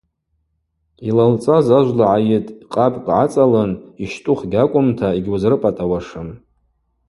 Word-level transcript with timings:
Йлалцӏаз 1.07 1.67
ажвла 1.77 2.05
гӏайытӏ, 2.09 2.49
къабкӏ 2.73 3.01
гӏацӏалын– 3.05 3.71
йщтӏух 4.03 4.39
гьакӏвымта 4.51 5.09
йгьуызрыпӏатӏауашым. 5.17 6.27